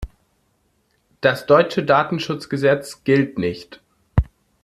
[1.21, 3.83] Das deutsche Datenschutzgesetz gilt nicht.